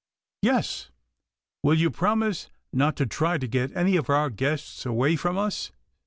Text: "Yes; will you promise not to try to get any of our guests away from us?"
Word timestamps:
"Yes; 0.41 0.89
will 1.61 1.75
you 1.75 1.91
promise 1.91 2.49
not 2.73 2.95
to 2.95 3.05
try 3.05 3.37
to 3.37 3.47
get 3.47 3.77
any 3.77 3.97
of 3.97 4.09
our 4.09 4.31
guests 4.31 4.83
away 4.83 5.15
from 5.15 5.37
us?" 5.37 5.71